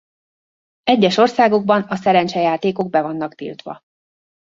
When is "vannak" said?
3.01-3.35